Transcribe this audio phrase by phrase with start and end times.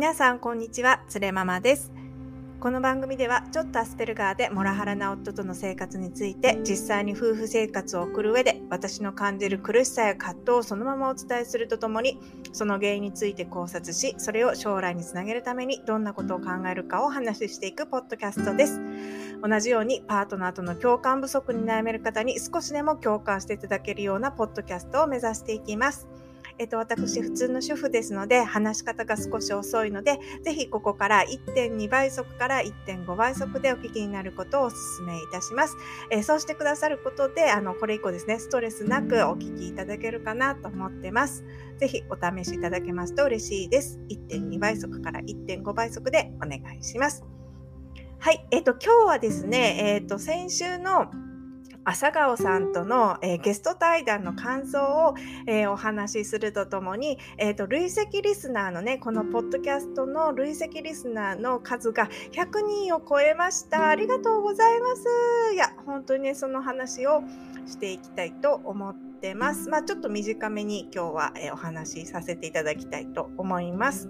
[0.00, 1.92] 皆さんこんにちはつれママです。
[2.58, 12.18] この番組ではちょっとアスペルガーでモラハラな夫との生活について実際に夫婦生活を送る上で私の感じる苦しさや葛藤をそのままお伝えするとともに
[12.54, 18.80] その原因について考察しそれを将来につなげるためにどんなことを考えるかをお話していくポッドキャストです。
[19.42, 26.08] 同じようにパートナーとの共感不足に悩める方に少しでも共感していただけるようなポッドキャストを目指していきます。
[26.60, 35.76] えっと、私、普通の主婦ですので、話し方が少し遅いので、ぜひここから1.2倍速から1.5倍速でお聞きになることをお勧めいたします。
[36.10, 41.44] えー、そうしてくださることで、あの、これ以降ですね、ストレスなくお聞きいただけるかなと思ってます。
[41.78, 43.98] ぜひお試しいただけますと嬉しいです。
[44.10, 47.24] 1.2倍速から1.5倍速でお願いします。
[48.18, 51.10] はい、えっと、今日はですね、えっと、先週の
[51.84, 55.14] 朝顔さんとの、えー、ゲスト対談の感想を、
[55.46, 63.88] えー、お話しするとともに、えーと、累積リスナーのねこのポッドキャストの累積リスナーの数が100人を超えました。
[63.88, 65.54] ありがとうございます。
[65.54, 67.22] いや本当にねその話を
[67.66, 69.68] していきたいと思ってます。
[69.68, 74.08] まあちょっと短めに今日は、えお話しさせていただきたいと思います。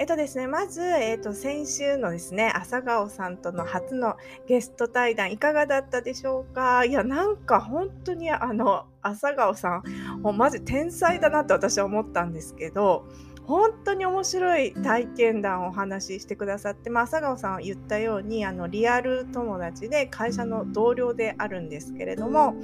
[0.00, 6.84] えっとですね、まず、えっと、先週のですね、朝顔さんとの初のゲスト対談、いかがだったでしょうか？
[6.84, 13.08] いや、なんか本当にあの、朝顔さん、もうマジ天才だなって私は思ったんですけど、
[13.44, 22.54] 本当に面白い体験談をお話ししてくださって、まあ、朝顔さんは言ったようにあのリアル友達で会社の同僚であるんですけれども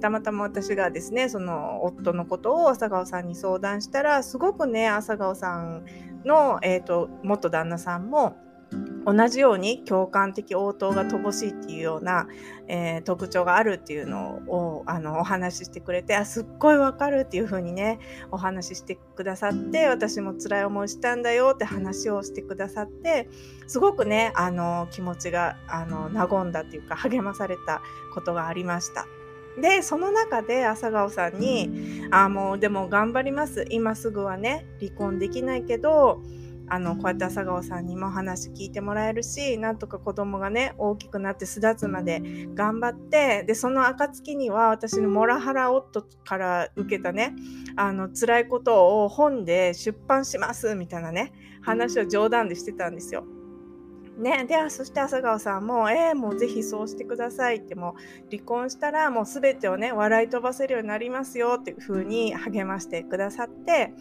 [0.00, 5.84] たまたま私がですねその夫のことを朝顔さんに相談したらすごくね朝顔さん
[6.24, 8.36] の、えーと、元旦那さんも
[9.04, 12.28] 同じように共感的応答が乏しいっていうような、
[12.68, 17.98] えー、特徴があるっていうのをあのお話ししてくれてあすっごいわかるっていう風にね
[18.30, 23.28] お話ししてくださって私も辛い思いしたんだよって話をしてくださって
[23.66, 27.82] すごくねあの気持ちがあの和んだっていうか励まされた
[28.14, 29.06] ことがありました。
[29.60, 36.20] でその中で朝顔さんに「あもうでも頑張ります今すぐはね離婚できないけど
[36.70, 42.22] あのこうやって朝顔さんにも話聞いてもらえるしなんとか子供がね大きくなって巣立つまで
[42.54, 47.34] 頑張ってでその暁には私のモラハラ夫から受けたね
[47.74, 53.24] あの辛いことを本で出版しますみたいなね話を冗談でしてたんですよ。
[54.20, 63.94] ね、でそして朝顔さんも「えー、もうぜひそうしてください」ってもう離婚したらもう全てをね笑い飛ばせるようになりますよっていう風に励ましてくださって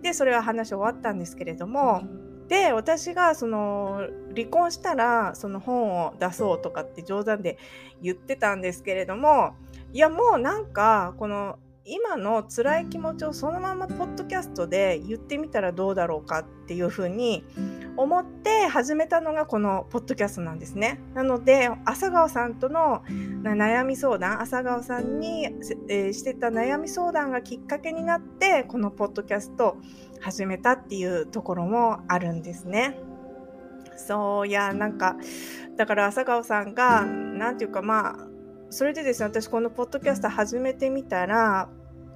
[0.00, 2.02] でそれは話終わったんですけれども
[2.48, 7.58] で私がその離婚したらその本を出そうとかって冗談で
[8.00, 9.56] 言ってたんですけれども
[9.92, 17.44] いやもうなんかこの今の辛い気持ちをそのままポッドキャストで言ってみたらどうだろうかっていうふうに
[17.96, 21.00] 思って始めたのがこのポッドキャストなんですね。
[21.14, 23.02] なので朝顔さんとの
[23.42, 25.46] 悩み相談朝顔さんに、
[25.88, 29.78] えー、してた悩み相談がきっかけになってこのポッドキャスト
[30.20, 32.98] 始めたっていうところもあるんですね。
[33.96, 35.16] そういやなんか
[35.76, 38.16] だから朝顔さんが何て言うかまあ
[38.70, 41.68] それでですね私このポッドキャスト始めてみたら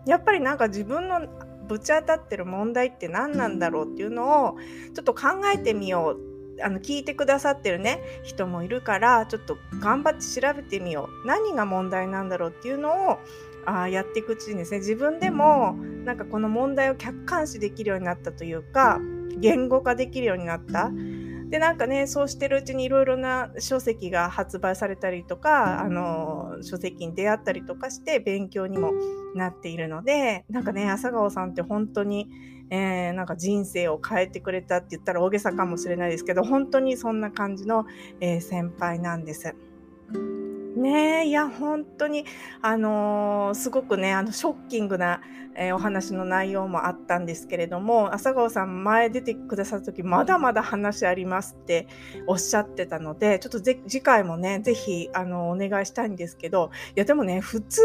[0.06, 1.26] やっぱりなんか自分の
[1.70, 4.56] ぶち当たってる問題って何なんだろうっていうのを
[4.92, 6.30] ちょっと考えてみよう。
[6.62, 11.26] あの聞いてくださってるね人もいるからちょっと頑張って調べてみよう。
[11.26, 13.18] 何が問題なんだろうっていうのを
[13.64, 15.72] あやっていくうちにですね自分でも
[16.04, 19.00] なんかこの問題を客観視できるようになったというか
[19.38, 20.90] 言語化できるようになった。
[21.50, 28.92] でなんかねそうしてるうちにいろいろな書籍が発売されたりとかあの書籍に出会ったりとかして勉強にも
[29.34, 32.28] なっているのでなんかね朝顔さんって本当に、
[32.70, 37.84] えー、なんか人生を変えてくれたって言ったら大げさかもしれないですけど本当にそんな感じの、
[38.20, 39.54] えー、先輩なんです。
[40.76, 42.24] ねえ、いや、本当に、
[42.62, 45.20] あのー、すごくね、あの、ショッキングな、
[45.56, 51.86] えー、お話の内容もあったんですけれども、朝顔さん前出てくださった時、まだまだ話ありますって
[52.26, 57.80] おっしゃってたので、ちょっと次回もね、ぜひ、あの、お願いしたいんですけど、いや、でもね、普通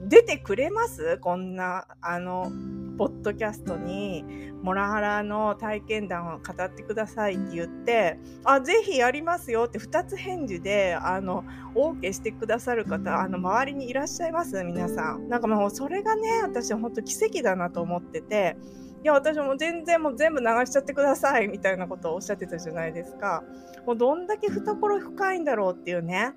[0.00, 1.18] 出てくれます？
[1.18, 2.50] こんな、あの、
[2.98, 4.24] ポッドキャストに、
[4.62, 11.44] モラハラの体験談を語ってくださいって言って、あ、ぜひやりますよって2つ返事で、あの、
[11.74, 14.62] OK してくださる方、あの、周りにいらっしゃいます？
[14.62, 15.28] 皆さん。
[15.30, 18.56] なんかもう、それがね、私は本当奇跡だなと思ってて、
[19.02, 23.42] いや、私も全然もう全部流しちゃってくださいみたいなことをおっしゃってたじゃないですか。
[23.86, 26.34] もうどんだけ懐深いんだろうっていうね。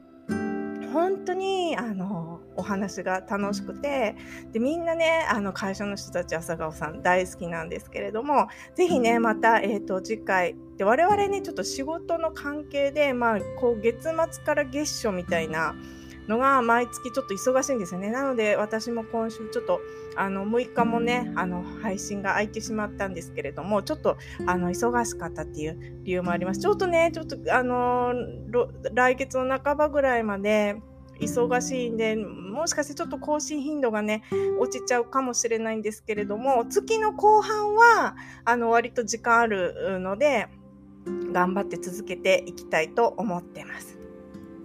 [0.94, 4.16] 本当に、あの、お話が楽しくて、
[4.52, 15.74] で、みんなね、あの、会社の人たち、朝顔さん大好きなんですけれども、ぜひね、また、え、ー、と、次回、で、我々ね、ちょっと仕事の関係で、まあ、こう、月末から月初みたいな、
[16.28, 18.10] のが毎月ちょっと忙しいんですよね。
[18.10, 19.82] なので私も今週ちょっと
[20.16, 26.60] あの6日もね、あの配信が空いてしまったんですけれども、ちょっとあの忙しかったっていう理由もあります。
[26.60, 28.14] ちょっとね、ちょっとあの
[28.94, 30.82] 来月の半ばぐらいまで
[31.20, 34.24] 忙しいんで、もしかしてちょっと更新頻度がね、
[34.60, 38.16] 落ちちゃうかもしれないんですけれども、月の後半は、
[38.46, 40.48] あの、割と時間あるので、
[41.32, 43.93] 頑張って続けていきたいと思ってます。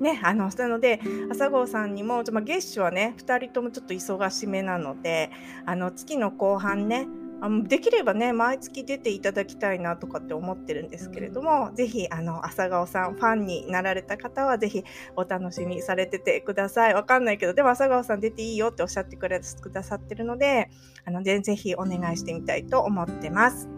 [0.00, 1.00] ね、あの、なので、
[1.30, 5.30] 朝顔さんにも、まあ、月初はね、2人ともちょっと忙しめなので、
[5.66, 7.08] あの、月の後半ね、
[7.40, 14.82] あできればね、毎月出ていただきたいなとかって思ってるんですけれども、ぜひ、あの、朝顔さんファンになられた方は、ぜひ
[15.14, 16.94] お楽しみされててください。
[16.94, 20.68] わかんないけど、でも朝顔さん出ていいよっておっしゃってくださってるので、
[21.04, 23.77] あの、ぜひお願いしてみたいと思ってます。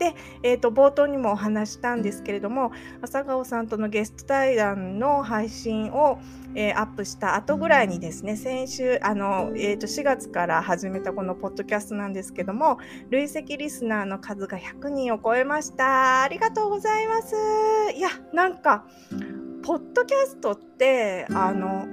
[0.00, 6.18] で、えーと、冒頭にもお話したんですけれども朝顔さんとのゲスト対談の配信を、
[6.54, 12.78] えー、アップした後ぐらいにですね先週あの、えーと、4月から始めたこのポッドキャストなんですけども
[13.10, 16.22] 累積リスナーの数が100人を超えました。
[16.22, 17.36] ありがとうございます。
[17.94, 18.86] いやなんか
[19.62, 21.86] ポッドキャストってあの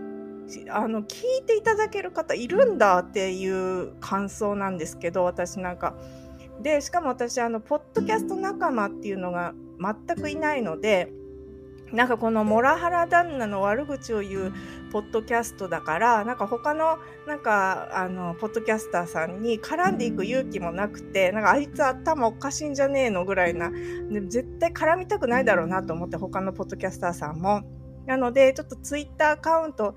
[0.69, 5.93] あの聞いていただける方いるんだっていう感想なんですけど私なんか。
[6.61, 11.11] でしかも私あのポッドキャスト仲間っていうのが全くいないので
[11.93, 14.53] なんかこのモラハラ旦那の悪口を言う
[14.91, 27.61] ポッドキャストだからなんか他のなんかあのポッドキャスターさんに絡んでいく勇気もなくてなんかあいつ頭おかしいんじゃねえのぐらいなで絶対絡みたくないだろうなと思って他のポッドキャスターさんも。
[28.05, 29.93] なのでちょっとツイッターアカウント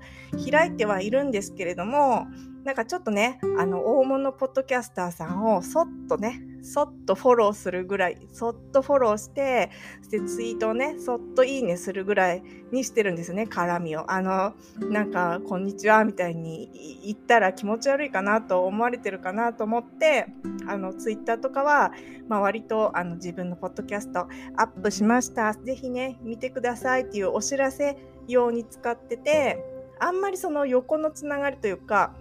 [0.51, 2.27] 開いてはいるんですけれども
[2.63, 9.71] なんかちょっとね、あの、大物ポッドキャスターさんをそっとね、そっとフォローするぐらい、そっとフォローして、
[10.11, 14.11] で、ツイートをね、そっといいねするぐらいにしてるんですね、絡みを。
[14.11, 14.53] あの、
[14.91, 20.27] なんか、こんにちは、みたいに言ったら気持ち悪いかなと思われてるかなと思って、
[20.67, 21.91] あの、ツイッターとかは、
[22.27, 25.53] まあ、割と、あの、自分のポッドキャストアップしました。
[25.53, 27.97] ぜひね、見てくださいっていうお知らせ
[28.27, 32.15] 用に使ってて、あんまりその横のつながりというか、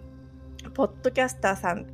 [0.74, 1.86] ポッドキャスターさん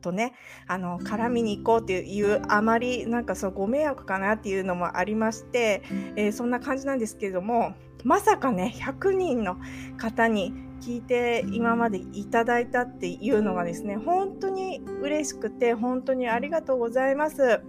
[0.00, 0.32] とね、
[0.66, 5.82] あの、絡みに行こうっていう、あまりなんかそうご迷惑かなっていうのもありまして、
[6.16, 7.74] えー、そんな感じなんですけれども、
[8.04, 9.58] まさかね、100人の
[9.98, 17.60] 方に聞いて今までいただいたっていうのがですね、本当に嬉しくて、本当にありがとうございます。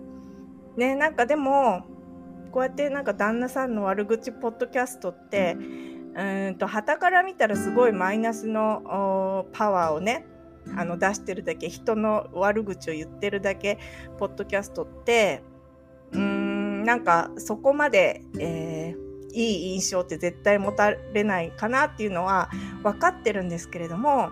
[0.77, 1.83] ね、なんかでも、
[2.51, 5.57] こうやってなんか旦那さんの悪口ポッドキャストって、
[6.15, 10.25] うんと、旗から見たらすごいマイナスのパワーをね、
[10.75, 13.79] あの出してるだけ人の悪口を言ってるだけ
[14.17, 15.43] ポッドキャストって
[16.11, 22.49] うーんなんかそこまで、えー、いい印象って絶対持たれないかなっていうのは
[22.83, 24.29] 分かってるんですけれども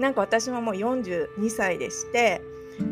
[0.00, 2.40] なんか私ももう42歳でして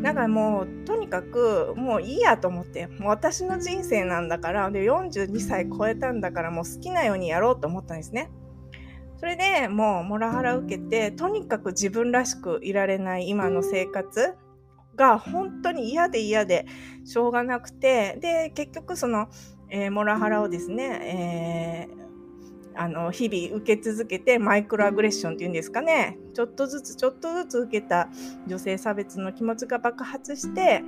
[0.01, 8.29] だかもうとにかくもういいやと思ってもう私の人生なんだからで42歳超えたんだからもう好きなようにやろうと思ったんですね。
[9.19, 14.35] それでもうモラハラ受けてとにかく自分らしくいられない今の生活
[14.95, 16.65] が本当に嫌で嫌で
[17.05, 19.27] しょうがなくてで結局その、
[19.69, 21.87] えー、モラハラをですね、
[22.73, 28.09] えー、あの日々受け続けてマイクロアグレッションっていうんですかねちょっとずつちょっとずつ受けた
[28.47, 30.83] 女性差別の気持ちが爆発して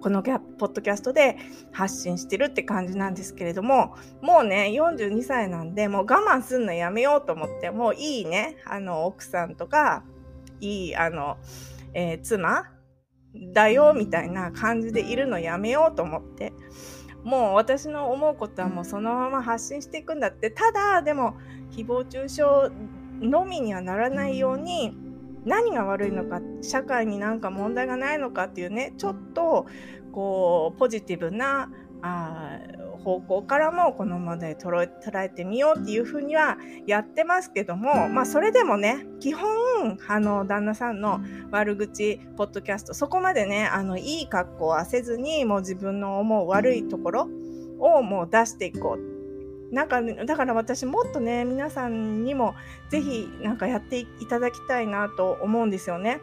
[0.00, 0.30] このポ
[0.66, 1.36] ッドキャストで
[1.72, 10.04] 発信してるって感じなんですけれども、もうね、42歳なんで、もう我慢すんのやめようと思って、もういいね、あの、奥さんとか、
[10.60, 11.36] いい、あの、
[11.94, 12.64] えー、妻
[13.52, 16.52] だよ、みたいな感じでいるのやめようと思って、
[17.24, 21.36] もう私の思うことはもうそのまま発信していくんだって、ただ、でも、
[21.70, 22.42] 誹謗中傷
[23.20, 25.07] のみにはならないように、
[25.44, 29.66] 何が悪いのか社会になんか問題がないのかっていうねちょっと
[30.12, 31.70] こうポジティブな
[32.02, 32.58] あ
[33.04, 47.28] 方向からもこの問題捉え捉えてみようっていうふうにはやってますけどもまあそれでもね基本あの旦那さんの悪口ポッドキャストそこまでねあのいい格好はせずにもう自分の思う悪いところ
[47.78, 49.17] をもう出していこう。
[49.70, 52.54] なんか、ね、だから私もっとね、皆さんにも
[52.88, 56.20] ぜひなんかやっていただきたいなと思うんですよね。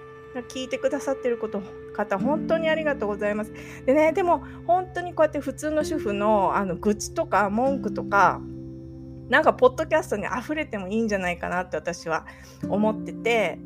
[0.50, 1.62] 聞いてくださってること
[1.96, 3.54] 方本当にありがとうございます。
[3.86, 8.42] でねでも本当にこうやって普通の主婦のあの愚痴とか文句とか
[9.30, 12.26] なんかポッドキャストに溢れてもいいんじゃないかなって私は
[12.68, 13.60] 思ってて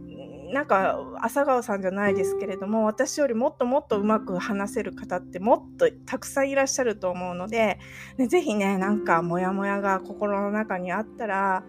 [0.52, 7.80] なんか朝顔さんじゃないですけれども私よりもっともっとうまく話せる方ってもっとたくさんいらっしゃると思うので、
[8.18, 11.64] ね、ぜひねなんかモヤモヤが心の中にあったら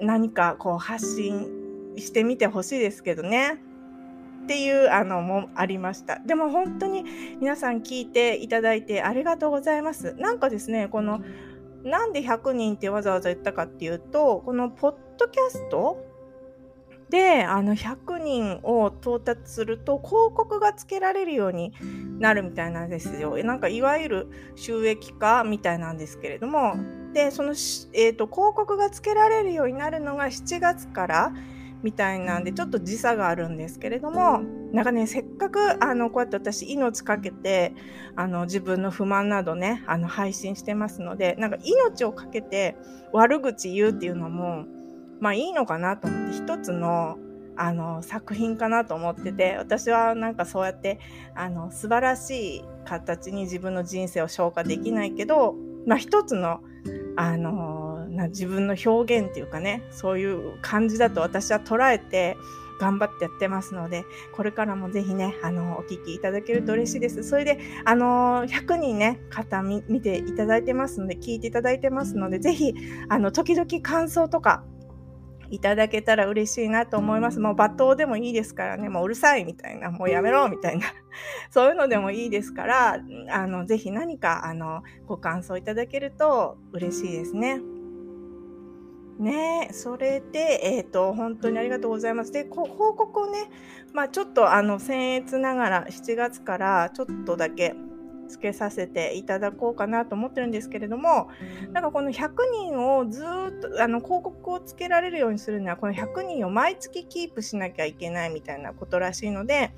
[0.00, 1.48] 何かこう発信
[1.96, 3.62] してみてほしいですけどね。
[4.44, 6.20] っていうあのもありました。
[6.20, 7.04] でも本当に
[7.40, 10.14] 皆さん聞いていただいてありがとうございます。
[10.14, 11.20] なんかですね、この
[11.82, 15.98] なんで100人ってわざわざ言ったかっていうと、このポッドキャスト
[17.10, 21.72] であの100人を到達すると広告がつけられるように
[22.18, 23.36] なるみたいなんですよ。
[23.44, 26.74] なんかいわゆる収益化みたいなんですけれども
[27.12, 31.32] でその、えーと、広告がつけられるようになるのが7月から
[31.82, 34.40] みたいなんでちょっと時差があるんですけれども
[34.72, 37.74] なんかねせっかくあのこうやって私命かけて
[38.16, 42.76] あの自分の不満などねあの配信してますのでなんか命をかけて
[43.12, 44.66] 悪口言うっていうのも
[45.20, 47.18] まあいいのかなと思って一つの
[47.58, 51.00] あの作品かなと思ってて私はなんかそうやって
[51.34, 55.54] あの素晴らしい形に自分の人生を消化できないけど、
[55.86, 56.60] まあ、一つの
[57.16, 62.36] あのな自分の表現っていうかねそういう感じだと私は捉えて
[62.78, 67.22] 頑張ってやってますので、これからもぜひね、あの、お聞きいただけると嬉しいです。
[67.22, 72.74] それで、あの、100人ね、方見ていただいてますので、聞いていただいてますので、ぜひ、
[73.08, 74.64] あの、時々感想とか、
[75.50, 77.40] いただけたら嬉しいなと思います。
[77.40, 80.86] もう罵倒でもいいですからね、もううるさいみたいな、もうやめろみたいな、
[81.50, 83.00] そういうのでもいいですから、
[83.30, 87.60] あの、ぜひ何か、あの、ご感想いただけると嬉しいですね。
[89.18, 92.32] ねそれで、えっ、ー、と、本当にありがとうございます。
[92.32, 93.48] で、こ報告をね、
[93.92, 97.74] まあちょっとあの、僭越ながら7月からちょっとだけ
[98.26, 101.28] つけさせていただこうかなと思ってるんですけれども
[101.72, 103.26] なんかこの100人をずっ
[103.60, 109.72] とあの広告をつけられるようにするにはこの100人を毎月キープしなきゃいけないみたいなことらしいので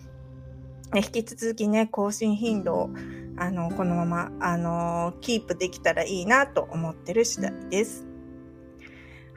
[0.95, 2.90] 引き続きね更新頻度を
[3.37, 8.09] あのこのままあのキープできたらいいなと思ってる次第です。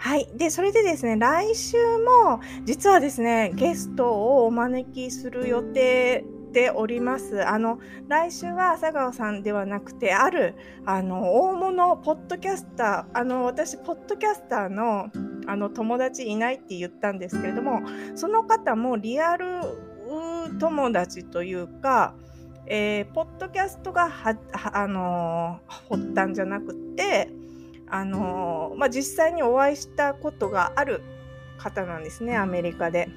[0.02, 0.28] はい。
[0.36, 7.48] で、それでですね、来週も、実はですね、ゲストをお招きする予定ております。
[7.48, 10.56] あの、来週は佐川さんではなくて、ある、
[10.86, 15.10] あの、大物ポッドキャスター、あの、私、ポッドキャスターの、
[15.48, 17.82] あの、友達いないって言ったんですけれども、
[18.16, 19.46] その方もリアル
[20.60, 22.16] 友達というか、
[22.68, 24.36] えー、ポッドキャストがは、
[24.74, 27.30] あの発端じゃなくて、
[27.90, 31.02] あのまあ、実際にお会いしたことがある
[31.58, 33.10] 方なんですね、アメリカで。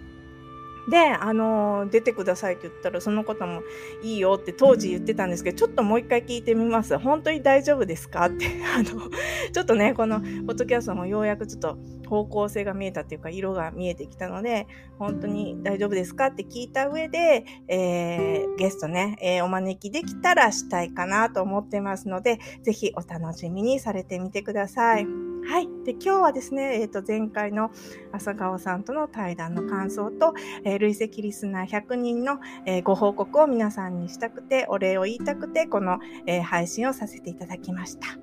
[0.89, 3.63] で、あの、出てくださいって言ったら、その方も
[4.03, 6.99] いいよって当時言ってたんですけど、ちょっともう一回聞いてみます。
[6.99, 8.27] 本当に大丈夫ですか？
[8.27, 9.09] って、あの、
[9.53, 14.67] ちょっとね、このポッドキャストもようやくちょっと方向性が見えたっていうか、色が見えてきたので、
[14.99, 25.34] 本当に大丈夫ですかって聞いた上で、えー、ゲストね、えー、お招きできたらしたいかなと思ってますので、ぜひお楽しみにされてみてください。
[25.47, 25.69] はい。
[25.85, 27.71] で、今日はですね、えっ、ー、と、前回の
[28.13, 30.35] 朝顔さんとの対談の感想と、
[30.65, 38.19] えー、累積リスナー100人の、えー、ご報告を皆さんにしたくて、お礼を言いたくて、この、えー、配信をさせていただきました。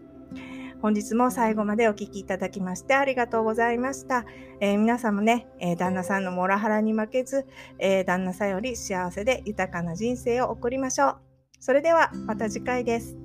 [0.81, 4.25] 本日も最後までお聴きいただきましてありがとうございました。
[4.59, 7.45] えー、皆さんもね、えー、旦那さんのモラハラに負けず、
[7.77, 11.17] えー、旦那さんより幸せで豊かな人生を送りましょう。
[11.59, 13.15] それではまた次回です。